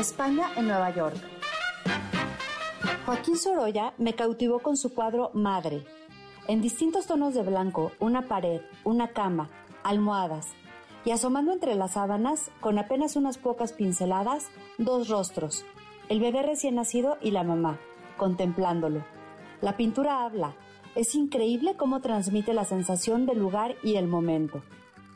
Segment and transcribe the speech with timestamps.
[0.00, 1.16] España en Nueva York.
[3.04, 5.84] Joaquín Sorolla me cautivó con su cuadro Madre.
[6.48, 9.50] En distintos tonos de blanco, una pared, una cama,
[9.82, 10.48] almohadas,
[11.04, 15.66] y asomando entre las sábanas, con apenas unas pocas pinceladas, dos rostros,
[16.08, 17.78] el bebé recién nacido y la mamá,
[18.16, 19.04] contemplándolo.
[19.60, 20.54] La pintura habla,
[20.94, 24.62] es increíble cómo transmite la sensación del lugar y el momento.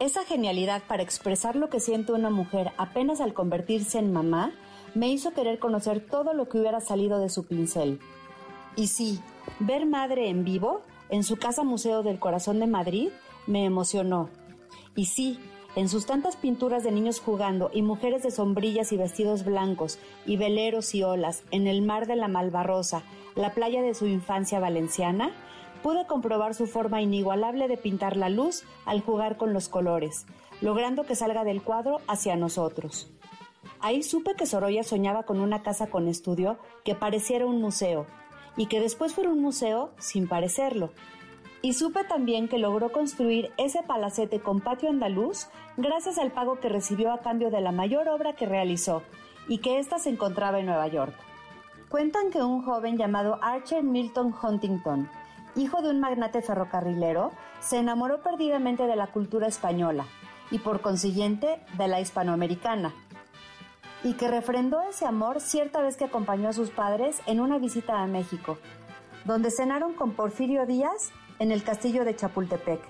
[0.00, 4.52] Esa genialidad para expresar lo que siente una mujer apenas al convertirse en mamá
[4.94, 8.00] me hizo querer conocer todo lo que hubiera salido de su pincel.
[8.76, 9.20] Y sí,
[9.58, 13.10] ver Madre en vivo, en su casa Museo del Corazón de Madrid,
[13.46, 14.30] me emocionó.
[14.94, 15.38] Y sí,
[15.74, 20.36] en sus tantas pinturas de niños jugando y mujeres de sombrillas y vestidos blancos y
[20.36, 23.02] veleros y olas en el mar de la Malvarrosa,
[23.34, 25.30] la playa de su infancia valenciana,
[25.82, 30.26] pude comprobar su forma inigualable de pintar la luz al jugar con los colores,
[30.60, 33.10] logrando que salga del cuadro hacia nosotros.
[33.82, 38.06] Ahí supe que Sorolla soñaba con una casa con estudio que pareciera un museo,
[38.56, 40.92] y que después fuera un museo sin parecerlo.
[41.62, 46.68] Y supe también que logró construir ese palacete con patio andaluz gracias al pago que
[46.68, 49.02] recibió a cambio de la mayor obra que realizó,
[49.48, 51.14] y que ésta se encontraba en Nueva York.
[51.88, 55.08] Cuentan que un joven llamado Archer Milton Huntington,
[55.56, 60.06] hijo de un magnate ferrocarrilero, se enamoró perdidamente de la cultura española
[60.52, 62.94] y por consiguiente de la hispanoamericana
[64.04, 68.02] y que refrendó ese amor cierta vez que acompañó a sus padres en una visita
[68.02, 68.58] a México,
[69.24, 72.80] donde cenaron con Porfirio Díaz en el castillo de Chapultepec.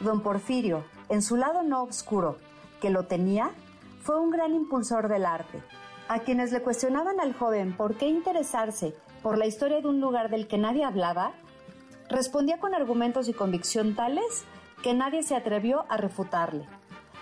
[0.00, 2.38] Don Porfirio, en su lado no oscuro,
[2.80, 3.50] que lo tenía,
[4.02, 5.62] fue un gran impulsor del arte.
[6.08, 10.30] A quienes le cuestionaban al joven por qué interesarse por la historia de un lugar
[10.30, 11.32] del que nadie hablaba,
[12.08, 14.44] respondía con argumentos y convicción tales
[14.82, 16.66] que nadie se atrevió a refutarle.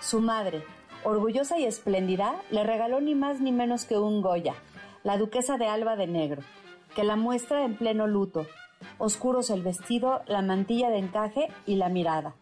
[0.01, 0.63] Su madre,
[1.05, 4.55] orgullosa y espléndida, le regaló ni más ni menos que un Goya,
[5.03, 6.41] la duquesa de Alba de Negro,
[6.95, 8.47] que la muestra en pleno luto,
[8.97, 12.33] oscuros el vestido, la mantilla de encaje y la mirada.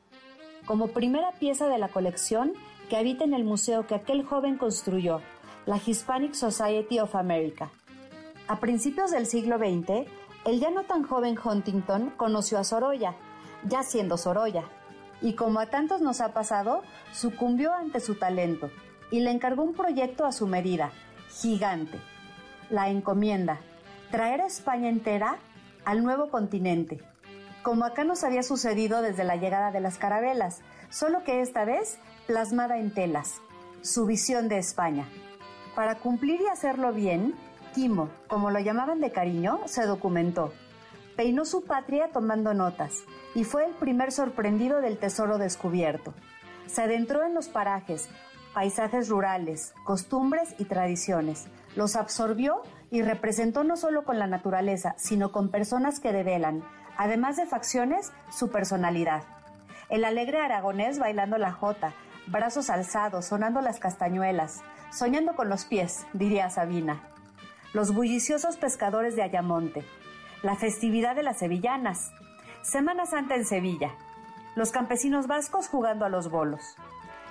[0.65, 2.53] Como primera pieza de la colección
[2.89, 5.21] que habita en el museo que aquel joven construyó,
[5.65, 7.69] la Hispanic Society of America.
[8.47, 10.07] A principios del siglo XX,
[10.45, 13.15] el ya no tan joven Huntington conoció a Sorolla,
[13.67, 14.63] ya siendo Sorolla,
[15.23, 18.69] y como a tantos nos ha pasado, sucumbió ante su talento
[19.09, 20.91] y le encargó un proyecto a su medida,
[21.29, 21.99] gigante.
[22.69, 23.59] La encomienda,
[24.11, 25.37] traer a España entera
[25.85, 27.01] al nuevo continente,
[27.63, 31.97] como acá nos había sucedido desde la llegada de las carabelas, solo que esta vez
[32.27, 33.41] plasmada en telas,
[33.81, 35.07] su visión de España.
[35.73, 37.33] Para cumplir y hacerlo bien,
[37.73, 40.53] Quimo, como lo llamaban de cariño, se documentó.
[41.15, 43.03] Peinó su patria tomando notas
[43.35, 46.13] y fue el primer sorprendido del tesoro descubierto.
[46.65, 48.09] Se adentró en los parajes,
[48.53, 51.47] paisajes rurales, costumbres y tradiciones.
[51.75, 56.63] Los absorbió y representó no solo con la naturaleza, sino con personas que develan,
[56.97, 59.23] además de facciones, su personalidad.
[59.89, 61.93] El alegre aragonés bailando la jota,
[62.27, 67.01] brazos alzados, sonando las castañuelas, soñando con los pies, diría Sabina.
[67.73, 69.83] Los bulliciosos pescadores de Ayamonte,
[70.43, 72.11] la festividad de las sevillanas,
[72.61, 73.91] Semana Santa en Sevilla.
[74.55, 76.75] Los campesinos vascos jugando a los bolos.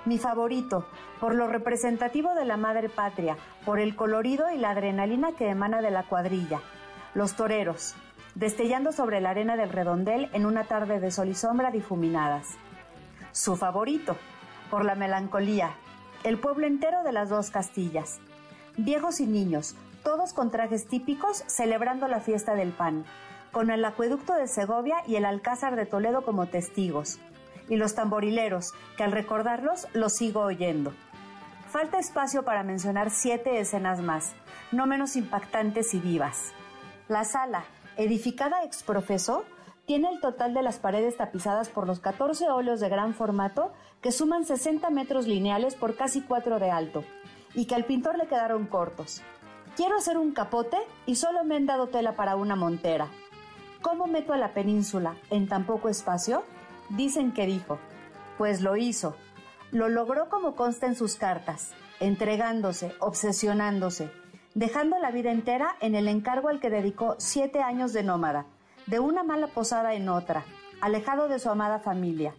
[0.05, 0.87] Mi favorito,
[1.19, 5.81] por lo representativo de la madre patria, por el colorido y la adrenalina que emana
[5.81, 6.59] de la cuadrilla.
[7.13, 7.95] Los toreros,
[8.33, 12.57] destellando sobre la arena del redondel en una tarde de sol y sombra difuminadas.
[13.31, 14.17] Su favorito,
[14.71, 15.75] por la melancolía,
[16.23, 18.19] el pueblo entero de las dos Castillas.
[18.75, 23.05] Viejos y niños, todos con trajes típicos, celebrando la fiesta del pan
[23.53, 27.19] con el acueducto de Segovia y el Alcázar de Toledo como testigos,
[27.69, 30.91] y los tamborileros, que al recordarlos los sigo oyendo.
[31.69, 34.33] Falta espacio para mencionar siete escenas más,
[34.71, 36.51] no menos impactantes y vivas.
[37.07, 37.63] La sala,
[37.95, 39.45] edificada ex profeso,
[39.85, 43.71] tiene el total de las paredes tapizadas por los 14 óleos de gran formato
[44.01, 47.03] que suman 60 metros lineales por casi 4 de alto,
[47.53, 49.21] y que al pintor le quedaron cortos.
[49.75, 50.77] Quiero hacer un capote
[51.07, 53.07] y solo me han dado tela para una montera.
[53.81, 56.43] ¿Cómo meto a la península en tan poco espacio?
[56.89, 57.79] Dicen que dijo,
[58.37, 59.15] pues lo hizo.
[59.71, 64.11] Lo logró como consta en sus cartas, entregándose, obsesionándose,
[64.53, 68.45] dejando la vida entera en el encargo al que dedicó siete años de nómada,
[68.85, 70.45] de una mala posada en otra,
[70.81, 72.35] alejado de su amada familia,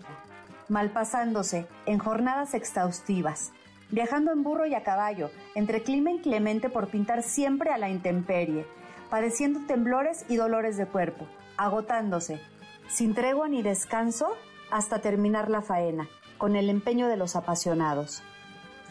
[0.69, 3.52] malpasándose en jornadas exhaustivas,
[3.94, 8.67] viajando en burro y a caballo, entre clima inclemente por pintar siempre a la intemperie,
[9.08, 12.41] padeciendo temblores y dolores de cuerpo, agotándose,
[12.88, 14.37] sin tregua ni descanso,
[14.73, 16.08] hasta terminar la faena,
[16.38, 18.25] con el empeño de los apasionados.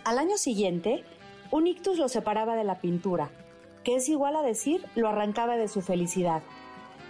[0.05, 1.03] Al año siguiente,
[1.51, 3.29] Un ictus lo separaba de la pintura,
[3.83, 6.41] que es igual a decir lo arrancaba de su felicidad.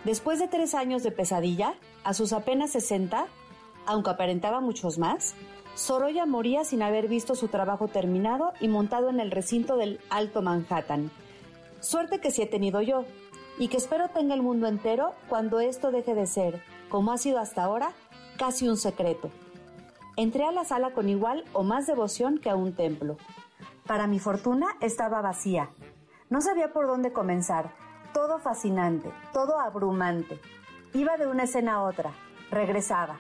[0.04, 3.28] Después de tres años de pesadilla, a sus apenas 60,
[3.86, 5.36] aunque aparentaba muchos más,
[5.76, 10.42] Sorolla moría sin haber visto su trabajo terminado y montado en el recinto del Alto
[10.42, 11.12] Manhattan.
[11.80, 13.06] Suerte que sí he tenido yo,
[13.58, 17.40] y que espero tenga el mundo entero cuando esto deje de ser, como ha sido
[17.40, 17.92] hasta ahora,
[18.38, 19.30] casi un secreto.
[20.16, 23.18] Entré a la sala con igual o más devoción que a un templo.
[23.88, 25.70] Para mi fortuna estaba vacía.
[26.30, 27.72] No sabía por dónde comenzar.
[28.14, 30.40] Todo fascinante, todo abrumante.
[30.94, 32.12] Iba de una escena a otra,
[32.52, 33.18] regresaba.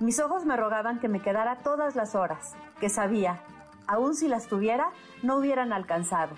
[0.00, 3.40] Mis ojos me rogaban que me quedara todas las horas, que sabía,
[3.86, 4.90] aun si las tuviera,
[5.22, 6.34] no hubieran alcanzado.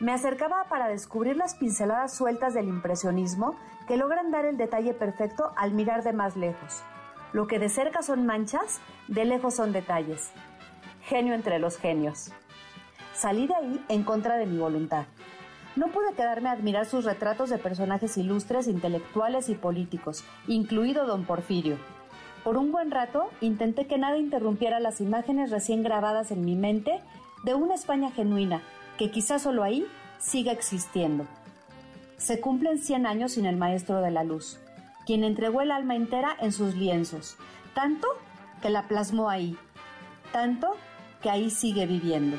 [0.00, 3.54] Me acercaba para descubrir las pinceladas sueltas del impresionismo
[3.86, 6.82] que logran dar el detalle perfecto al mirar de más lejos.
[7.32, 10.32] Lo que de cerca son manchas, de lejos son detalles.
[11.02, 12.32] Genio entre los genios.
[13.14, 15.04] Salí de ahí en contra de mi voluntad.
[15.76, 21.24] No pude quedarme a admirar sus retratos de personajes ilustres, intelectuales y políticos, incluido don
[21.24, 21.78] Porfirio.
[22.44, 27.00] Por un buen rato intenté que nada interrumpiera las imágenes recién grabadas en mi mente
[27.44, 28.62] de una España genuina,
[28.98, 29.86] que quizás solo ahí
[30.18, 31.26] siga existiendo.
[32.16, 34.58] Se cumplen 100 años sin el Maestro de la Luz,
[35.06, 37.36] quien entregó el alma entera en sus lienzos,
[37.74, 38.06] tanto
[38.60, 39.56] que la plasmó ahí,
[40.32, 40.76] tanto
[41.20, 42.36] que ahí sigue viviendo.